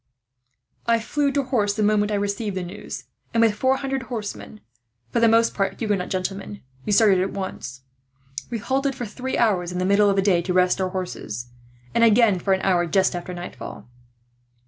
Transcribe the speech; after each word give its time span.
I 0.87 0.99
flew 0.99 1.31
to 1.33 1.43
horse, 1.43 1.75
the 1.75 1.83
moment 1.83 2.11
I 2.11 2.15
received 2.15 2.57
the 2.57 2.63
news; 2.63 3.03
and 3.35 3.41
with 3.43 3.53
four 3.53 3.77
hundred 3.77 4.01
horsemen, 4.09 4.59
for 5.11 5.19
the 5.19 5.27
most 5.27 5.53
part 5.53 5.79
Huguenot 5.79 6.09
gentlemen, 6.09 6.61
we 6.87 6.91
started 6.91 7.21
at 7.21 7.33
once. 7.33 7.81
We 8.49 8.57
halted 8.57 8.95
for 8.95 9.05
three 9.05 9.37
hours 9.37 9.71
in 9.71 9.77
the 9.77 9.85
middle 9.85 10.09
of 10.09 10.15
the 10.15 10.23
day 10.23 10.41
to 10.41 10.53
rest 10.53 10.81
our 10.81 10.89
horses, 10.89 11.51
and 11.93 12.03
again 12.03 12.39
for 12.39 12.53
an 12.53 12.61
hour 12.63 12.87
just 12.87 13.15
after 13.15 13.31
nightfall. 13.35 13.87